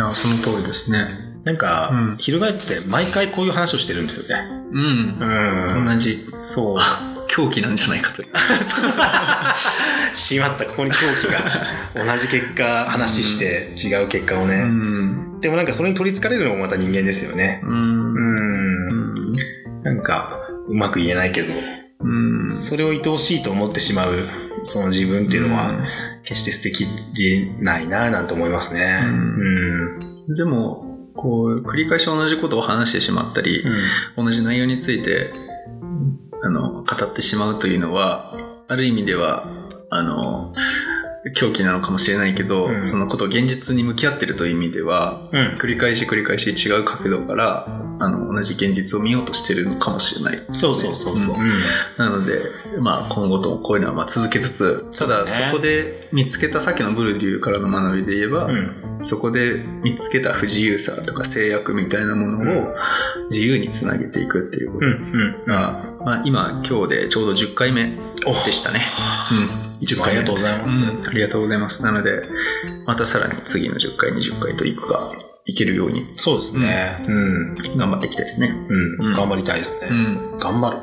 [0.00, 1.33] あ、その通りですね。
[1.44, 4.42] なんか、うん翻って毎回こういう話をしてるんですよね。
[4.72, 5.78] うん。
[5.78, 5.84] うん。
[5.84, 6.26] 同じ。
[6.34, 6.80] そう。
[7.28, 8.28] 狂気なんじゃないかという。
[10.14, 14.62] しまった、ここに狂気が同じ結果話して違う結果をね。
[14.62, 15.40] ん。
[15.40, 17.60] でもなんかそれに取り憑かれるのもまた人間ですよね。
[17.64, 17.66] う。
[17.68, 19.32] うんん。
[19.82, 21.52] なんか、うまく言えないけど、
[22.00, 22.50] うん。
[22.50, 24.12] それを愛おしいと思ってしまう、
[24.62, 25.82] その自分っていうのは、
[26.24, 29.00] 決して素敵でないなぁなんて思いますね。
[29.04, 30.34] ううん。
[30.34, 33.64] でも、こう、繰り返し同じことを話してしまったり、
[34.16, 35.32] 同じ内容について、
[36.42, 38.34] あの、語ってしまうというのは、
[38.68, 39.46] ある意味では、
[39.90, 40.52] あの、
[41.32, 45.58] 狂気なのかもしれないけど、うんそのことを現実に向き合ってるという意味では、うん。
[45.58, 47.66] 繰り返し繰り返し違う角度から、
[47.98, 50.38] あの、同じ現実を見ようとしてるのかもしれない。
[50.52, 51.36] そうそうそうそう。
[51.42, 51.48] ん
[51.96, 52.40] なので、
[52.80, 58.98] まあ今後ともこういうのはまあ続けつつ、ただそこで見つけたさっきのブルデューからの学びで言えば、うん。
[59.02, 62.74] そこで見つけた不自由さとか制約みたいなものを
[63.30, 64.92] 自由につなげていくっていうこうん。
[64.92, 65.46] うとん。
[65.46, 68.80] が、まあ今今日でちょうど10回目でしたね。
[69.76, 69.82] うん。
[69.82, 70.82] いつもありがとうございます。
[70.82, 71.82] うんありがとうございます。
[71.82, 72.22] なので、
[72.86, 75.12] またさらに次の10回、20回といくが
[75.46, 77.04] いけるようにそうですね。
[77.06, 77.54] うん。
[77.76, 78.48] 頑張っていきたいですね。
[78.48, 79.06] うん。
[79.06, 79.88] うん頑張りたいですね。
[79.90, 80.38] うん。
[80.38, 80.78] 頑張る。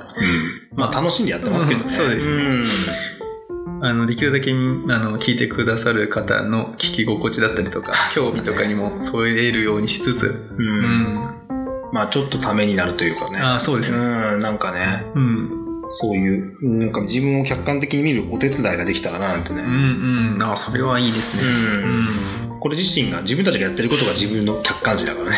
[0.75, 1.85] まあ楽しんでやってますけどね。
[1.85, 2.63] うんそうですねうん
[3.83, 10.55] あの、できるだけ、あの、聞いてくださる方の聞き心地だったりとか、興味とかにも添えるようにしつつ、う。
[10.59, 11.40] うんん。
[11.91, 13.39] まあちょっとためになるというかね。
[13.39, 13.97] ああ、そうですね。
[13.97, 14.39] うん。
[14.39, 15.49] なんかね、うん。
[15.87, 19.63] そういう、なんか自分を客観的に見るお手伝いができたらななんてね。
[19.63, 20.43] うんうん。
[20.43, 21.43] あ、それはいいですね。
[22.59, 25.37] これ自身が、自分たちがやってることが自分の客観視だからね。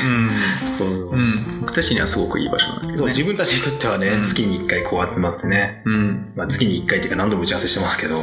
[0.62, 0.68] うん。
[0.68, 0.88] そう。
[1.14, 1.62] うん。
[1.62, 3.12] 僕たちにはすごくいい場所なんですけそう、どね。
[3.14, 5.82] 自分たちにとってはね、うん月に1回こう集まってね。
[5.86, 6.34] うん。
[6.36, 8.22] まあ月に1回っていうか何度も打ち合わせしてますけど。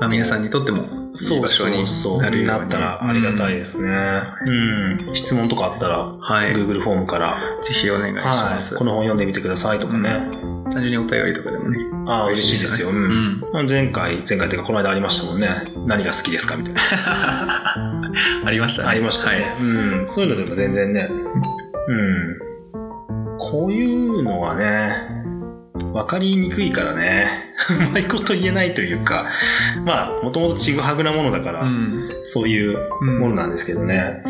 [0.00, 1.84] まあ、皆さんにとってもいい場所に
[2.18, 4.22] なるようになったらありがたいですね。
[4.46, 5.14] うん。
[5.14, 6.52] 質問とかあったら、はい。
[6.52, 8.74] Google フォームから、ぜひお願いします。
[8.74, 8.78] はい。
[8.78, 10.08] この本読んでみてくださいとかね。
[10.70, 11.78] 単純にお便りとかでもね。
[12.06, 12.88] ああ、嬉しいですよ。
[12.88, 12.92] う。
[12.92, 13.40] うんん。
[13.52, 15.48] まあ前回、前回っていうかこの間ありましたもんね。
[15.86, 16.80] 何が好きですかみたいな。
[18.46, 18.88] ありましたね。
[18.88, 19.54] ありましたね。
[19.60, 20.06] うん。
[20.08, 21.10] そういうのでも全然ね。
[21.10, 22.38] うん。
[23.38, 25.19] こういうのはね、
[25.92, 27.52] わかりにくいからね。
[27.90, 29.26] うまいこと言えないというか、
[29.84, 32.10] まあ、もともとちぐはぐなものだから、うん。
[32.22, 34.22] そういうものなんですけどね。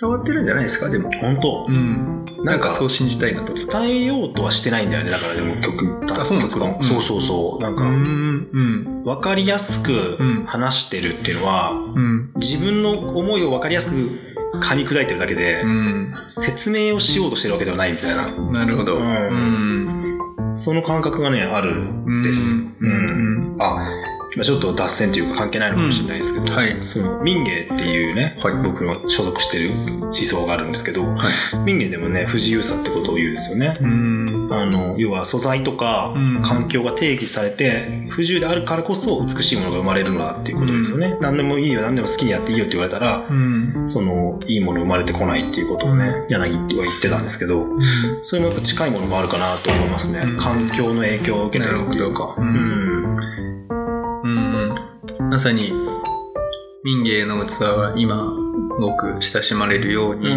[0.00, 1.10] 伝わってるんじゃないですか、でも。
[1.12, 2.24] 本当うん。
[2.44, 3.52] なんかそう信じたいなと。
[3.54, 5.10] 伝えようとはしてないんだよね。
[5.10, 6.66] だからでも曲、あそうなんですか？
[6.66, 7.62] 曲のそうそうそう。
[7.62, 8.48] なんか、うん。
[8.52, 9.02] うん。
[9.04, 12.30] わかりやすくうん話してるっていうのは、うん。
[12.36, 13.96] 自分の思いをわかりやすく
[14.60, 16.14] 噛み砕いてるだけで、うん。
[16.28, 18.30] 説明をしようとしてるわけではないみたいな。
[18.30, 18.96] なるほど。
[18.96, 19.97] うんうん。
[20.54, 22.76] その感覚がね、あるんです。
[22.80, 23.56] ううん。
[23.58, 23.88] あ、
[24.38, 29.70] まあちょっと脱線というか関係ないのかもしれないですけど、うんはいその民芸っていうね、はい僕の所属してる
[30.00, 31.24] 思想があるんですけど、は
[31.54, 31.56] い。
[31.64, 33.76] 民芸でもね、不自由さってことを言うんですよね。
[33.80, 34.48] うん。
[34.50, 41.16] あの、要は素材とかうん環境が定義されて、不自由であるからこそ美しいものが生まれるのだっていうことですよね。
[41.20, 43.84] 何でもいいよ、何でも好きにやっていいよって言われたら、うん。
[43.86, 47.66] その、いいもの生まれてこないっていうことをね、柳は言ってたんですけど、
[48.22, 50.20] それもやっぱ近いものもあるかなと思いますね。
[50.24, 52.34] うん環境の影響を受けてるっていうか。
[52.38, 52.87] うん。
[55.30, 55.72] まさに、
[56.84, 58.32] 民芸の器は今、
[58.64, 60.28] すごく親しまれるように、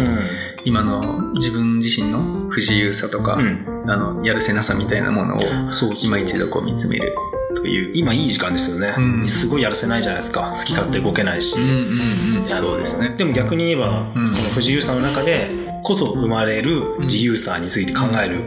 [0.64, 3.66] 今の自分自身の不自由さとか、うん。
[3.88, 5.40] あの、やるせなさみたいなものを、
[6.02, 7.12] 今一度こう見つめる
[7.56, 7.92] という。
[7.94, 8.94] 今いい時間ですよね。
[8.96, 10.50] うんすごいやるせないじゃないですか。
[10.52, 11.56] 好き勝手動けないし。
[12.48, 13.14] そうですね。
[13.16, 15.50] でも逆に言えば、うんその不自由さの中で
[15.82, 18.42] こそ生まれる自由さについて考える、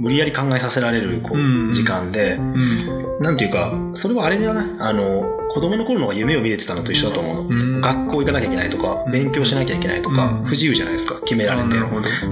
[0.00, 1.72] 無理やり考えさせられるこう、うん。
[1.72, 7.80] 時間で、うなんていうか、それはあれだな、あの、子供の頃の方が夢を見れてたのと一緒だと思うの。
[7.80, 10.44] 学校行かなきゃいけないとか、勉強しなきゃいけないとか、うん。
[10.44, 11.76] 不自由じゃないですか、決められて。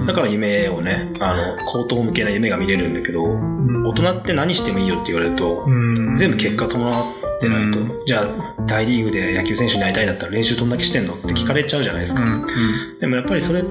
[0.07, 3.23] だから夢をね、あの、高等向けな夢が見れるんだけど、
[3.87, 12.23] 大人って何してもいいよって言われると、うん、全部結果伴ってないと、うじゃあ大リーグで野球選手になりたいんだったら練習どんだけしてんのって聞かれちゃうじゃないですか。
[12.23, 12.99] うん。
[12.99, 13.63] でもやっぱりそれっ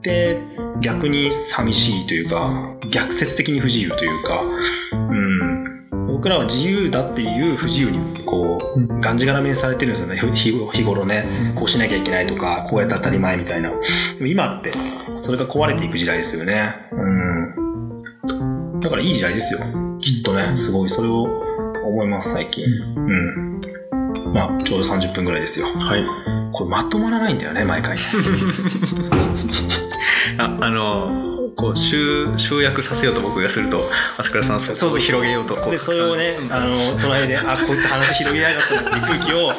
[0.00, 4.42] て逆に寂しいというか、逆説的に不自由というか、
[4.92, 10.16] うん、僕らは自由だっていう不自由にこう、うんがんじがらめにされてるんですよね。
[10.34, 13.70] 日日頃ね、こうしなきゃいけないとか、こうやって当たり前みたいな。
[13.70, 13.76] で
[14.20, 14.72] も今って、
[15.16, 16.74] それが壊れていく時代ですよね。
[16.92, 18.80] うん。
[18.80, 19.60] だからいい時代ですよ。
[20.00, 21.22] きっとね、すごいそれを
[21.84, 22.64] 思います、最近。
[22.64, 22.68] う
[23.00, 23.60] ん。
[24.32, 25.66] まあ、ちょうど30分ぐらいですよ。
[25.66, 26.04] はい。
[26.52, 27.96] これまとまらないんだよね、毎回。
[30.38, 33.80] あ、あの、こう、集、集約させようと僕がすると、
[34.18, 39.52] 朝倉さんはそうそう広げようと、こう、で、それをね、あの、隣で、あ、こいつ話広げやがったっていう空気を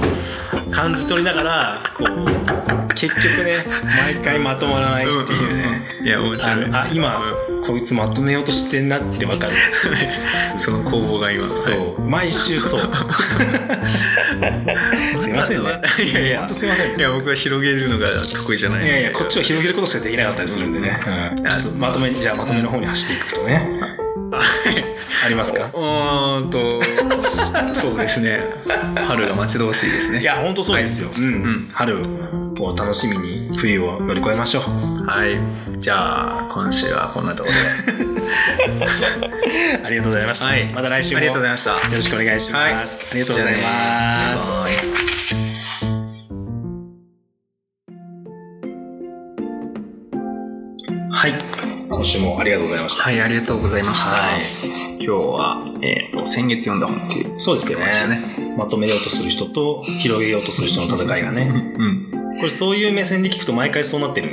[0.72, 3.58] 感じ取りながら、こう、結局ね、
[4.06, 5.88] 毎回まとまらないっていうね。
[6.04, 6.68] いや、面あ白い。
[6.68, 7.22] のあ、今、
[7.66, 9.54] こいつまとめようとしてんなってわかる。
[10.60, 11.48] その攻防が今。
[11.58, 12.02] そう。
[12.02, 12.82] 毎週そう。
[15.22, 15.70] すいませんね。
[16.12, 16.96] いやいやほんとすいませんね。
[16.98, 18.86] いや、僕は広げるのが得意じゃない。
[18.86, 21.00] いやいや、こっちは広げることしかできなかったりするんでね。
[21.38, 21.44] うん。
[21.44, 23.62] ちょっとまとめ、じゃあまとめの方に走っていくとね。
[25.26, 25.66] ありますか？
[25.74, 26.80] うーんと、
[27.74, 28.40] そうですね。
[29.08, 30.22] 春が待ち遠しいですね。
[30.22, 31.10] いや、本当そうですよ。
[31.18, 31.26] うん。
[31.44, 32.02] ん春
[32.68, 34.64] を楽しみに冬を乗り越えましょう。
[35.06, 35.40] はい。
[35.80, 37.62] じゃあ、今週はこんなところで。
[39.84, 40.46] ありがとうございました。
[40.48, 41.72] はいまた来週もありがとうございました。
[41.72, 42.64] よろしくお願いします。
[42.64, 44.52] はいありがとうございます。
[51.12, 51.34] はい。
[51.90, 53.04] 今週もありがとうございました。
[53.04, 54.12] はい、ありがとうございました。
[54.12, 57.40] はい今日は、えっ、と、先月読んだ本っていう。
[57.40, 57.78] そうですね。
[58.58, 61.44] まとめようとする人と広げようとする人の戦いがね。
[61.78, 62.27] うん。
[62.38, 64.30] これそういう目線で聞くと毎回そうなってる。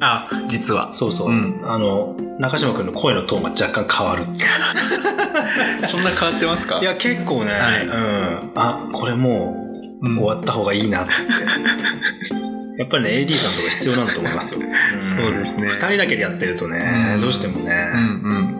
[0.00, 0.92] あ、実は。
[0.92, 1.30] そうそう。
[1.30, 4.24] うんあの、中島くんの声のトーンが若干変わる。
[5.86, 6.80] そんな変わってますか？
[6.80, 8.52] いや、結構ね、はいうん。
[8.56, 9.56] あ、これも
[10.02, 11.12] ううん終わった方がいいなって。
[12.78, 14.66] やっぱりね、AD さんとか必要なんだと思いますよ。
[14.68, 18.56] んそうですね二人だけでやってるとね、うんどうしてもね、うんうん。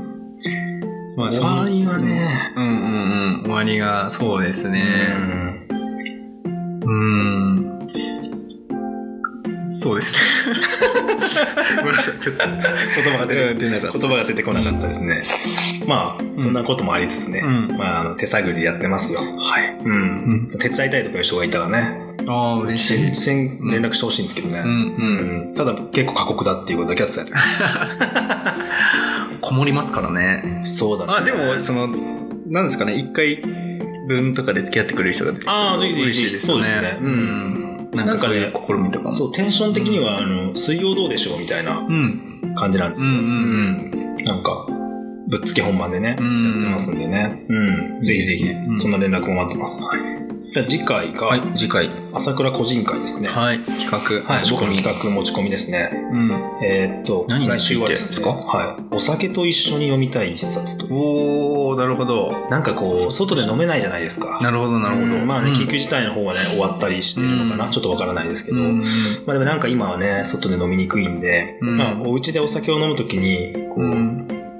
[1.19, 2.19] まあ終わりはね、
[2.57, 2.77] うんうんう
[3.41, 3.43] ん。
[3.45, 4.81] 終わりが、そうですうね。
[4.81, 5.67] ん
[6.83, 7.46] うん。
[9.77, 10.19] そうですね。
[11.79, 12.45] ごめんなさい、ちょっと。
[12.47, 12.57] 言
[13.13, 15.23] 葉が出て言葉が出てこなかったですね。
[15.87, 19.21] まあ、そんなこともありつつね、うんまあ、あの手探りでやってますよ。
[19.21, 19.77] はい。
[19.85, 20.49] うん。
[20.59, 23.59] 手伝いたいとかいう人がいたらね、ああ、嬉しい全。
[23.59, 24.61] 然連絡してほしいんですけどね。
[24.61, 24.69] う
[25.51, 27.33] ん、ただ結構過酷だっていうことだけは伝えて
[29.41, 30.63] こもりますからね。
[30.65, 31.13] そうだね。
[31.19, 31.89] あ、でも、その、
[32.49, 33.37] なんですかね、一回
[34.09, 36.65] 分とかで付き合ってくれる人がああ、ぜひぜひ嬉しいですよね。
[36.65, 36.99] そうですね。
[37.01, 37.66] うん。
[37.93, 39.13] なんかそういう試みとかも。
[39.13, 42.55] そう、テンション的には、あの、水曜どうでしょうみたいなうん。
[42.57, 43.13] 感じなんですよ。
[43.13, 43.31] うんうんう
[44.03, 44.67] んなんか、
[45.29, 47.45] ぶっつけ本番でね、うんやってますんでね。
[47.49, 48.03] うん。
[48.03, 49.81] ぜひぜひう、んそんな連絡も待ってます。
[49.83, 50.01] はい。
[50.57, 51.91] じゃあ次回が、はい、次回。
[52.15, 53.29] 朝倉個人会ですね。
[53.29, 53.99] はい、企画。
[53.99, 55.91] はい、僕の仕込み企画持ち込みですね。
[56.11, 56.31] うん。
[56.65, 58.95] えーっと、何に来週はですね、ついてですはい。
[58.95, 60.87] お酒と一緒に読みたい一冊と。
[60.87, 62.49] おー、なるほど。
[62.49, 64.39] なんかこう、外で飲めないじゃないですか。
[64.41, 65.07] なるほど、なるほど。
[65.09, 68.85] うんまあね、うん緊急事態の方はね、終わったりしてるのかな、うんちょっとわからないですけど、うんま
[69.29, 74.16] あでもなんか今はね、外で飲みにくいんで、うんまあお家でお酒を飲むときに、こう、うん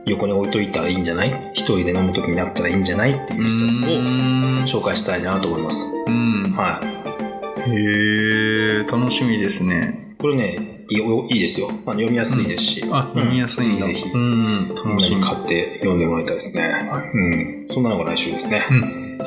[0.07, 1.51] 横に置いといたらいいんじゃない？
[1.53, 3.13] 一人で飲むときになったらいいんじゃない？
[3.13, 5.93] っていう一冊をうん紹介したいなと思います。
[6.07, 6.53] うん。
[6.57, 7.71] はい。
[7.71, 10.15] へー、楽しみですね。
[10.19, 11.01] これね、いい
[11.35, 11.69] いいですよ。
[11.69, 12.85] あの読みやすいですし。
[12.91, 13.87] あ、読みやすいんだ。
[13.87, 15.23] ぜひぜひ、うん、み楽しみ。
[15.23, 16.71] 買って読んでもらいたいですね。
[17.13, 17.67] うん。
[17.69, 18.65] そんなのが来週ですね。
[18.71, 19.19] うん。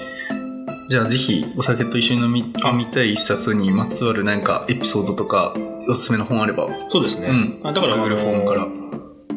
[0.88, 5.54] じゃあぜひ、お酒と一緒に飲み飲みたい一冊にまつわるなんかエピソードとか、
[5.90, 6.70] おすすめの本あれば。
[6.88, 7.28] そうですね。
[7.28, 8.68] うんあだから、Google フォームから。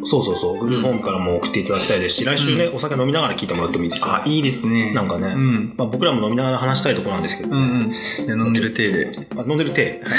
[0.05, 0.59] そうそうそう。
[0.67, 4.07] ームからも送っていただきたいですし、来週ね、お酒飲みながら聞いてもらってもいいですよ。
[4.07, 4.93] あ、いいですね。
[4.93, 5.75] なんかね、うん。
[5.77, 7.91] まあ、僕らも飲みながら話したいところなんですけど、うんうん。
[7.91, 7.97] で
[8.33, 9.29] 飲んでる体で。
[9.37, 10.03] あ飲んでる手。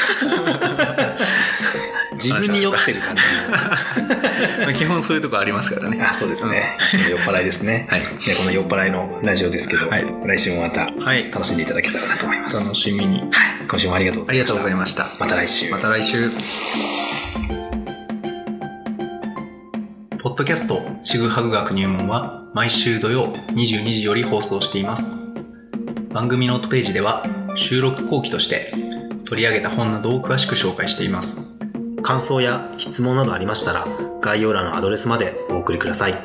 [2.13, 3.21] 自分に酔ってる感じ。
[4.61, 5.99] まあ基本そういうとこありますからね。
[6.01, 6.77] あ、そうですね。
[7.09, 7.87] 酔っ払いですね。
[7.89, 8.01] はい。
[8.01, 11.31] ね、この酔っ払いのラジオですけど、はい来週もまたはい。
[11.31, 12.63] 楽しんでいただけたらなと思います。
[12.63, 13.19] 楽しみに。
[13.19, 13.29] はい。
[13.67, 14.55] 今週もありがとうごありがざいました。
[14.55, 15.07] とうございました。
[15.19, 15.71] また来週。
[15.71, 17.72] また来週。
[20.33, 25.31] ポッドキャストちぐはぐ学入門は毎週土曜22時より放送しています。
[26.11, 27.23] 番組ノートページでは
[27.55, 28.73] 収録後期として
[29.27, 31.59] 取り上げた本などを詳しく紹介しています。
[32.01, 33.85] 感想や質問などありましたら、
[34.21, 36.15] 概要欄のアドレスまでお送りください。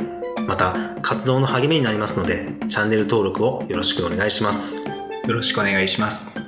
[0.46, 4.78] また、活動の励みになりますので、チャンネル登録をよろしくお願いします。
[4.88, 6.47] よろしくお願いします。